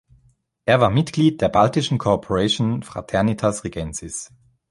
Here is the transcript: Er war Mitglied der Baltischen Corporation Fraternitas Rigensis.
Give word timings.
Er 0.65 0.81
war 0.81 0.89
Mitglied 0.89 1.41
der 1.41 1.49
Baltischen 1.49 1.99
Corporation 1.99 2.81
Fraternitas 2.81 3.63
Rigensis. 3.63 4.31